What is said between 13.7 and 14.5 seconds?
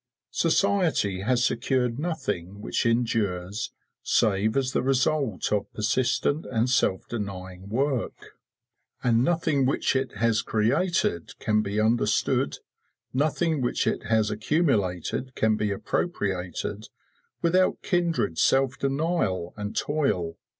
it has